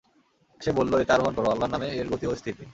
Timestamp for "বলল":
0.77-0.91